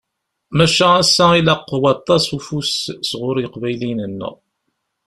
Maca, 0.57 0.87
ass-a 1.01 1.27
ilaq 1.39 1.67
waṭas 1.81 2.23
n 2.29 2.33
ufus 2.37 2.73
sɣur 3.09 3.37
yiqbayliyen-nneɣ. 3.39 4.35